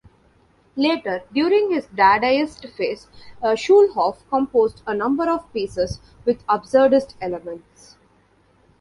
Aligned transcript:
Later, 0.75 1.21
during 1.31 1.69
his 1.69 1.85
Dadaist 1.85 2.67
phase, 2.71 3.05
Schulhoff 3.43 4.27
composed 4.31 4.81
a 4.87 4.95
number 4.95 5.29
of 5.29 5.53
pieces 5.53 5.99
with 6.25 6.43
absurdist 6.47 7.13
elements. 7.21 7.97